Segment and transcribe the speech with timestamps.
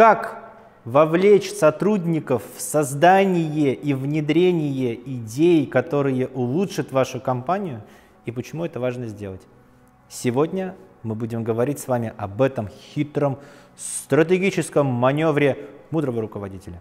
[0.00, 0.54] как
[0.86, 7.82] вовлечь сотрудников в создание и внедрение идей, которые улучшат вашу компанию,
[8.24, 9.42] и почему это важно сделать.
[10.08, 13.40] Сегодня мы будем говорить с вами об этом хитром
[13.76, 16.80] стратегическом маневре мудрого руководителя.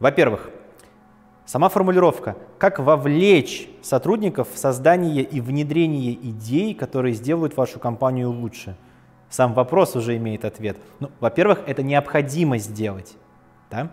[0.00, 0.50] Во-первых,
[1.46, 8.74] сама формулировка, как вовлечь сотрудников в создание и внедрение идей, которые сделают вашу компанию лучше.
[9.30, 10.76] Сам вопрос уже имеет ответ.
[10.98, 13.14] Ну, во-первых, это необходимо сделать.
[13.70, 13.90] Да?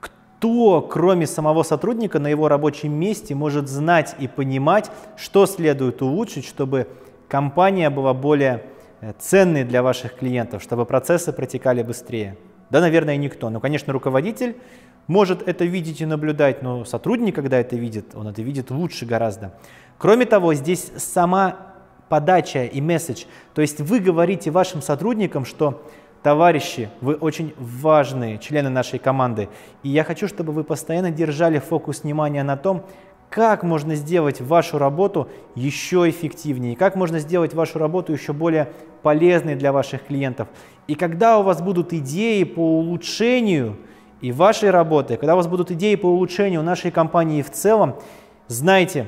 [0.00, 6.46] Кто, кроме самого сотрудника на его рабочем месте, может знать и понимать, что следует улучшить,
[6.46, 6.86] чтобы
[7.28, 8.64] компания была более
[9.00, 12.38] э, ценной для ваших клиентов, чтобы процессы протекали быстрее?
[12.70, 13.50] Да, наверное, никто.
[13.50, 14.56] Но, конечно, руководитель
[15.08, 19.52] может это видеть и наблюдать, но сотрудник, когда это видит, он это видит лучше гораздо.
[19.98, 21.69] Кроме того, здесь сама
[22.10, 23.24] подача и месседж.
[23.54, 25.82] То есть вы говорите вашим сотрудникам, что
[26.22, 29.48] товарищи, вы очень важные члены нашей команды,
[29.82, 32.84] и я хочу, чтобы вы постоянно держали фокус внимания на том,
[33.30, 39.54] как можно сделать вашу работу еще эффективнее, как можно сделать вашу работу еще более полезной
[39.54, 40.48] для ваших клиентов.
[40.88, 43.76] И когда у вас будут идеи по улучшению
[44.20, 47.94] и вашей работы, когда у вас будут идеи по улучшению нашей компании в целом,
[48.48, 49.06] знайте,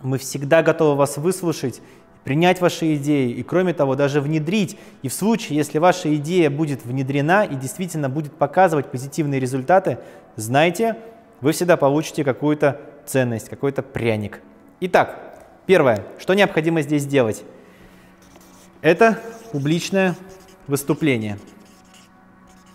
[0.00, 1.82] мы всегда готовы вас выслушать,
[2.24, 4.78] принять ваши идеи и, кроме того, даже внедрить.
[5.02, 9.98] И в случае, если ваша идея будет внедрена и действительно будет показывать позитивные результаты,
[10.36, 10.96] знайте,
[11.40, 14.40] вы всегда получите какую-то ценность, какой-то пряник.
[14.80, 15.18] Итак,
[15.66, 17.42] первое, что необходимо здесь сделать?
[18.80, 19.18] Это
[19.52, 20.16] публичное
[20.66, 21.38] выступление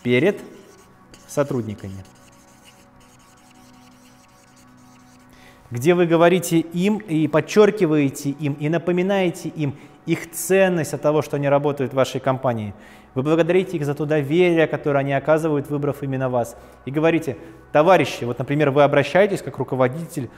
[0.04, 0.40] перед
[1.28, 2.04] сотрудниками,
[5.72, 11.36] где вы говорите им и подчеркиваете им, и напоминаете им их ценность от того, что
[11.36, 12.74] они работают в вашей компании.
[13.14, 16.56] Вы благодарите их за то доверие, которое они оказывают, выбрав именно вас.
[16.86, 17.38] И говорите,
[17.72, 20.30] товарищи, вот, например, вы обращаетесь как руководитель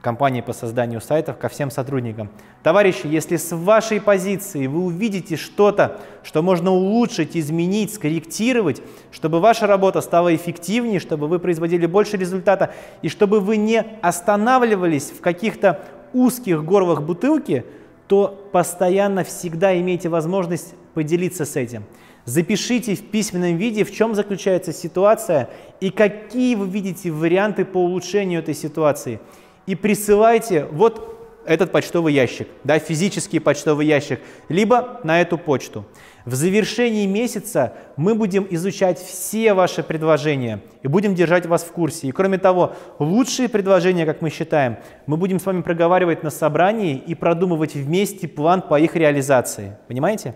[0.00, 2.30] компании по созданию сайтов ко всем сотрудникам.
[2.62, 9.66] Товарищи, если с вашей позиции вы увидите что-то, что можно улучшить, изменить, скорректировать, чтобы ваша
[9.66, 12.72] работа стала эффективнее, чтобы вы производили больше результата
[13.02, 17.64] и чтобы вы не останавливались в каких-то узких горлах бутылки,
[18.06, 21.84] то постоянно всегда имейте возможность поделиться с этим.
[22.24, 25.48] Запишите в письменном виде, в чем заключается ситуация
[25.80, 29.20] и какие вы видите варианты по улучшению этой ситуации–
[29.66, 31.16] и присылайте вот
[31.46, 35.86] этот почтовый ящик, да, физический почтовый ящик, либо на эту почту.
[36.24, 42.08] В завершении месяца мы будем изучать все ваши предложения и будем держать вас в курсе.
[42.08, 46.96] И кроме того, лучшие предложения, как мы считаем, мы будем с вами проговаривать на собрании
[46.96, 49.76] и продумывать вместе план по их реализации.
[49.86, 50.34] Понимаете?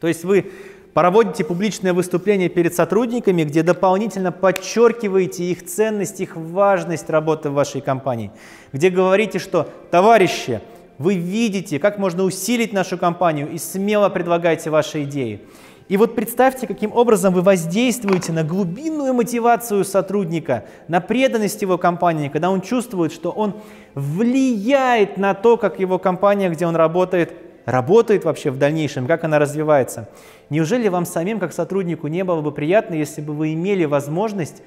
[0.00, 0.52] То есть вы
[0.94, 7.80] Проводите публичное выступление перед сотрудниками, где дополнительно подчеркиваете их ценность, их важность работы в вашей
[7.80, 8.32] компании,
[8.72, 10.60] где говорите, что товарищи,
[10.98, 15.40] вы видите, как можно усилить нашу компанию и смело предлагайте ваши идеи.
[15.88, 22.28] И вот представьте, каким образом вы воздействуете на глубинную мотивацию сотрудника, на преданность его компании,
[22.28, 23.54] когда он чувствует, что он
[23.94, 27.32] влияет на то, как его компания, где он работает,
[27.64, 30.08] работает вообще в дальнейшем, как она развивается.
[30.48, 34.62] Неужели вам самим, как сотруднику, не было бы приятно, если бы вы имели возможность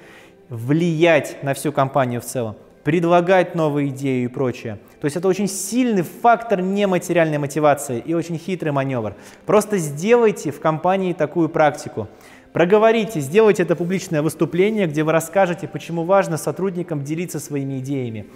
[0.48, 4.78] влиять на всю компанию в целом, предлагать новые идеи и прочее?
[5.00, 9.14] То есть это очень сильный фактор нематериальной мотивации и очень хитрый маневр.
[9.46, 12.08] Просто сделайте в компании такую практику.
[12.52, 18.26] Проговорите, сделайте это публичное выступление, где вы расскажете, почему важно сотрудникам делиться своими идеями.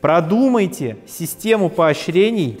[0.00, 2.60] Продумайте систему поощрений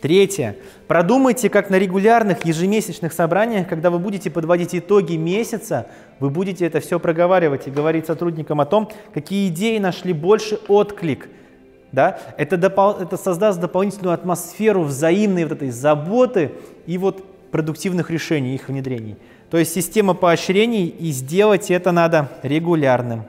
[0.00, 0.54] Третье.
[0.86, 5.88] Продумайте, как на регулярных ежемесячных собраниях, когда вы будете подводить итоги месяца,
[6.20, 11.28] вы будете это все проговаривать и говорить сотрудникам о том, какие идеи нашли больше отклик.
[11.90, 12.20] Да?
[12.36, 16.52] Это, допол- это создаст дополнительную атмосферу взаимной вот этой заботы
[16.86, 19.16] и вот продуктивных решений, их внедрений.
[19.50, 23.24] То есть система поощрений, и сделать это надо регулярным.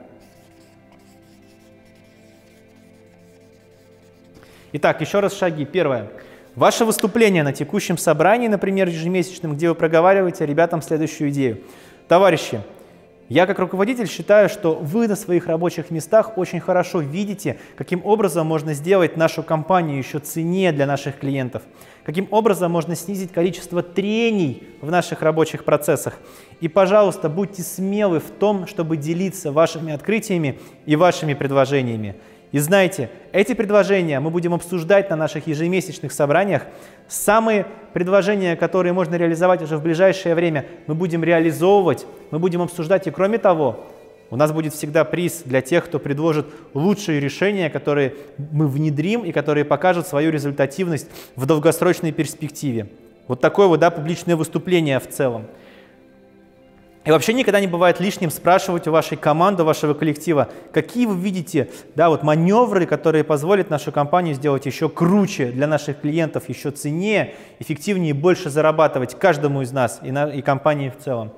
[4.72, 5.64] Итак, еще раз шаги.
[5.64, 6.10] Первое.
[6.56, 11.60] Ваше выступление на текущем собрании, например, ежемесячном, где вы проговариваете ребятам следующую идею.
[12.08, 12.60] Товарищи,
[13.28, 18.48] я как руководитель считаю, что вы на своих рабочих местах очень хорошо видите, каким образом
[18.48, 21.62] можно сделать нашу компанию еще ценнее для наших клиентов,
[22.02, 26.18] каким образом можно снизить количество трений в наших рабочих процессах.
[26.60, 32.16] И, пожалуйста, будьте смелы в том, чтобы делиться вашими открытиями и вашими предложениями.
[32.52, 36.62] И знайте, эти предложения мы будем обсуждать на наших ежемесячных собраниях.
[37.06, 43.06] Самые предложения, которые можно реализовать уже в ближайшее время, мы будем реализовывать, мы будем обсуждать.
[43.06, 43.86] И кроме того,
[44.30, 49.32] у нас будет всегда приз для тех, кто предложит лучшие решения, которые мы внедрим и
[49.32, 52.88] которые покажут свою результативность в долгосрочной перспективе.
[53.28, 55.46] Вот такое вот да, публичное выступление в целом.
[57.04, 61.16] И вообще никогда не бывает лишним спрашивать у вашей команды, у вашего коллектива, какие вы
[61.16, 66.70] видите да, вот маневры, которые позволят нашу компанию сделать еще круче для наших клиентов, еще
[66.70, 71.32] ценнее, эффективнее и больше зарабатывать каждому из нас и, на, и компании в целом.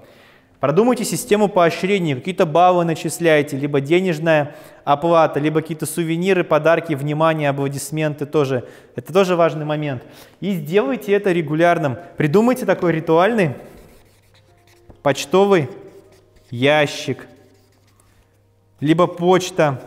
[0.58, 8.26] Продумайте систему поощрений, какие-то баллы начисляете, либо денежная оплата, либо какие-то сувениры, подарки, внимание, аплодисменты
[8.26, 8.68] тоже.
[8.96, 10.02] Это тоже важный момент.
[10.40, 11.98] И сделайте это регулярным.
[12.16, 13.54] Придумайте такой ритуальный
[15.02, 15.68] почтовый
[16.50, 17.26] ящик,
[18.80, 19.82] либо почта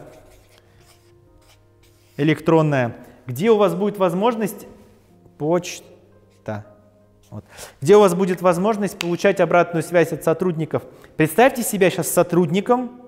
[2.18, 2.96] электронная,
[3.28, 4.68] где у вас будет возможность
[5.38, 6.66] почта,
[7.30, 7.44] вот,
[7.82, 10.84] где у вас будет возможность получать обратную связь от сотрудников.
[11.18, 13.02] Представьте себя сейчас сотрудником,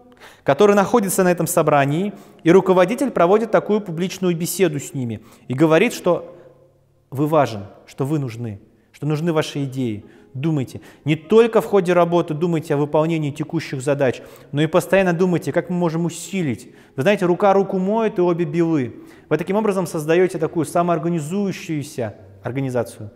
[0.44, 2.14] который находится на этом собрании,
[2.44, 6.36] и руководитель проводит такую публичную беседу с ними и говорит, что
[7.12, 8.60] вы важен, что вы нужны,
[8.92, 10.06] что нужны ваши идеи,
[10.38, 10.82] Думайте.
[11.04, 15.72] Не только в ходе работы думайте о выполнении текущих задач, но и постоянно думайте, как
[15.72, 16.76] мы можем усилить.
[16.96, 18.98] Вы знаете, рука руку моет и обе белы.
[19.30, 23.10] Вы таким образом создаете такую самоорганизующуюся организацию,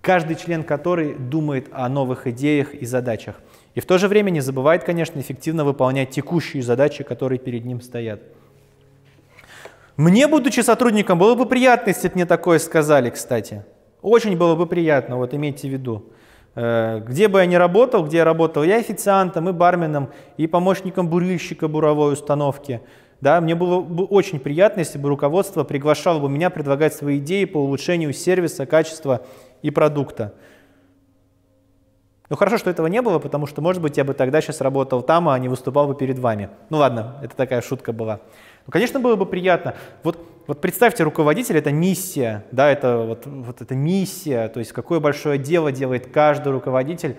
[0.00, 3.42] каждый член которой думает о новых идеях и задачах.
[3.74, 7.82] И в то же время не забывает, конечно, эффективно выполнять текущие задачи, которые перед ним
[7.82, 8.22] стоят.
[9.98, 13.66] Мне, будучи сотрудником, было бы приятно, если бы мне такое сказали, кстати.
[14.00, 16.06] Очень было бы приятно, вот имейте в виду.
[16.54, 21.08] Э, где бы я ни работал, где я работал, я официантом, и барменом, и помощником
[21.08, 22.80] бурильщика буровой установки.
[23.20, 27.44] Да, мне было бы очень приятно, если бы руководство приглашало бы меня предлагать свои идеи
[27.44, 29.22] по улучшению сервиса, качества
[29.62, 30.34] и продукта.
[32.30, 35.02] Ну хорошо, что этого не было, потому что, может быть, я бы тогда сейчас работал
[35.02, 36.48] там, а не выступал бы перед вами.
[36.70, 38.20] Ну ладно, это такая шутка была.
[38.66, 39.74] Ну, конечно, было бы приятно.
[40.02, 45.00] Вот, вот представьте, руководитель– это миссия, да, это вот, вот это миссия, то есть какое
[45.00, 47.16] большое дело делает каждый руководитель,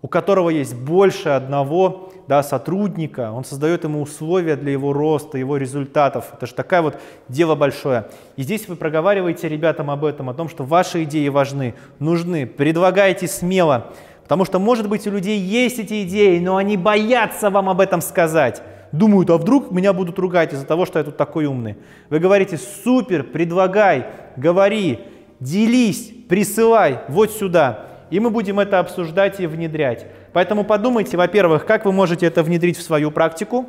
[0.00, 5.58] у которого есть больше одного да, сотрудника, он создает ему условия для его роста, его
[5.58, 6.30] результатов.
[6.32, 6.98] Это же такое вот
[7.28, 8.06] дело большое.
[8.36, 13.28] И здесь вы проговариваете ребятам об этом, о том, что ваши идеи важны, нужны, предлагайте
[13.28, 13.92] смело,
[14.22, 18.00] потому что, может быть, у людей есть эти идеи, но они боятся вам об этом
[18.00, 21.76] сказать думают, а вдруг меня будут ругать из-за того, что я тут такой умный.
[22.10, 24.06] Вы говорите, супер, предлагай,
[24.36, 25.00] говори,
[25.40, 27.86] делись, присылай вот сюда.
[28.10, 30.06] И мы будем это обсуждать и внедрять.
[30.32, 33.66] Поэтому подумайте, во-первых, как вы можете это внедрить в свою практику.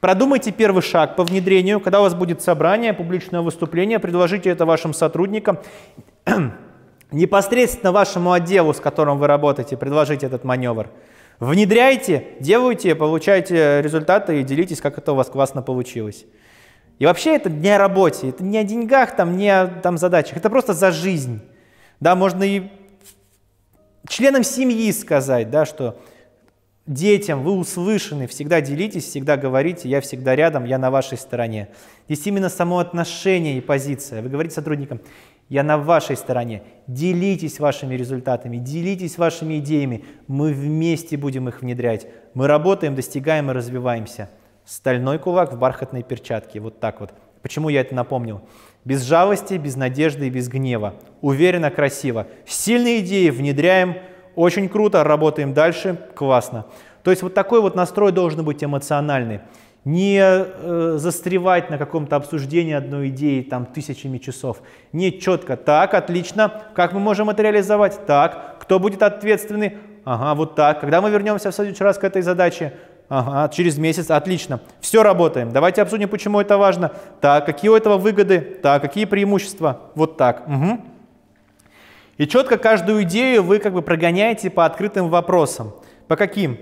[0.00, 4.92] Продумайте первый шаг по внедрению, когда у вас будет собрание, публичное выступление, предложите это вашим
[4.92, 5.58] сотрудникам.
[7.10, 10.88] Непосредственно вашему отделу, с которым вы работаете, предложите этот маневр.
[11.40, 16.26] Внедряйте, делайте, получайте результаты и делитесь, как это у вас классно получилось.
[16.98, 20.36] И вообще это не о работе, это не о деньгах, там, не о там, задачах,
[20.36, 21.40] это просто за жизнь.
[22.00, 22.64] Да, можно и
[24.08, 26.00] членам семьи сказать, да, что
[26.86, 31.68] детям вы услышаны, всегда делитесь, всегда говорите, я всегда рядом, я на вашей стороне.
[32.08, 34.22] Здесь именно само отношение и позиция.
[34.22, 35.00] Вы говорите сотрудникам,
[35.48, 36.62] я на вашей стороне.
[36.86, 40.04] Делитесь вашими результатами, делитесь вашими идеями.
[40.26, 42.06] Мы вместе будем их внедрять.
[42.34, 44.30] Мы работаем, достигаем и развиваемся.
[44.64, 46.60] Стальной кулак в бархатной перчатке.
[46.60, 47.12] Вот так вот.
[47.40, 48.42] Почему я это напомнил?
[48.84, 50.94] Без жалости, без надежды и без гнева.
[51.20, 52.26] Уверенно, красиво.
[52.46, 53.96] Сильные идеи внедряем.
[54.34, 55.98] Очень круто, работаем дальше.
[56.14, 56.66] Классно.
[57.02, 59.40] То есть вот такой вот настрой должен быть эмоциональный
[59.88, 64.60] не э, застревать на каком-то обсуждении одной идеи там тысячами часов.
[64.92, 65.56] Не четко.
[65.56, 66.52] Так, отлично.
[66.74, 68.04] Как мы можем это реализовать?
[68.06, 68.58] Так.
[68.60, 69.78] Кто будет ответственный?
[70.04, 70.80] Ага, вот так.
[70.80, 72.74] Когда мы вернемся в следующий раз к этой задаче?
[73.08, 74.10] Ага, через месяц.
[74.10, 74.60] Отлично.
[74.80, 75.52] Все работаем.
[75.52, 76.92] Давайте обсудим, почему это важно.
[77.22, 78.40] Так, какие у этого выгоды?
[78.62, 79.80] Так, какие преимущества?
[79.94, 80.46] Вот так.
[80.46, 80.80] Угу.
[82.18, 85.72] И четко каждую идею вы как бы прогоняете по открытым вопросам.
[86.08, 86.58] По каким?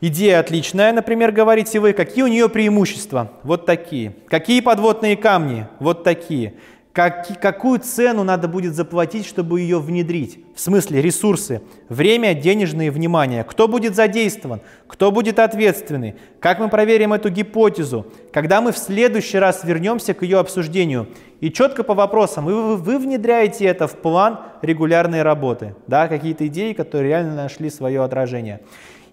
[0.00, 1.92] Идея отличная, например, говорите вы.
[1.92, 3.32] Какие у нее преимущества?
[3.42, 4.14] Вот такие.
[4.28, 5.66] Какие подводные камни?
[5.80, 6.54] Вот такие.
[6.92, 10.38] Как, какую цену надо будет заплатить, чтобы ее внедрить?
[10.54, 13.44] В смысле ресурсы, время, денежные, внимание.
[13.44, 14.60] Кто будет задействован?
[14.86, 16.14] Кто будет ответственный?
[16.40, 18.06] Как мы проверим эту гипотезу?
[18.32, 21.08] Когда мы в следующий раз вернемся к ее обсуждению?
[21.40, 25.74] И четко по вопросам, вы, вы внедряете это в план регулярной работы.
[25.86, 28.60] Да, какие-то идеи, которые реально нашли свое отражение.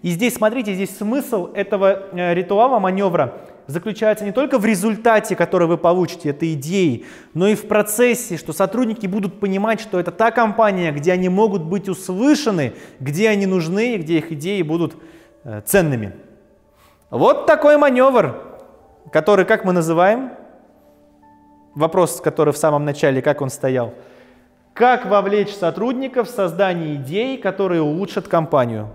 [0.06, 5.66] И здесь, смотрите, здесь смысл этого э, ритуала, маневра заключается не только в результате, который
[5.66, 10.30] вы получите, этой идеи, но и в процессе, что сотрудники будут понимать, что это та
[10.30, 14.94] компания, где они могут быть услышаны, где они нужны где их идеи будут
[15.42, 16.12] э, ценными.
[17.10, 18.36] Вот такой маневр,
[19.10, 20.30] который, как мы называем,
[21.74, 23.92] вопрос, который в самом начале, как он стоял,
[24.72, 28.88] как вовлечь сотрудников в создание идей, которые улучшат компанию.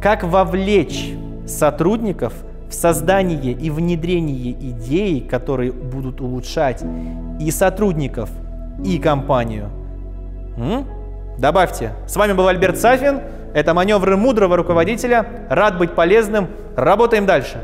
[0.00, 1.14] Как вовлечь
[1.46, 2.32] сотрудников–
[2.74, 6.84] создание и внедрение идей, которые будут улучшать
[7.40, 8.30] и сотрудников,
[8.84, 9.70] и компанию.
[10.56, 10.86] М?
[11.38, 11.92] Добавьте.
[12.06, 13.20] С вами был Альберт Сафин.
[13.54, 15.26] Это маневры мудрого руководителя.
[15.48, 16.48] Рад быть полезным.
[16.76, 17.58] Работаем дальше.